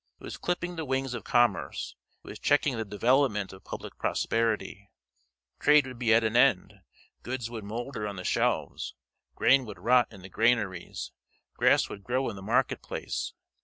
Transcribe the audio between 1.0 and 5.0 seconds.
of commerce; it was checking the development of public prosperity;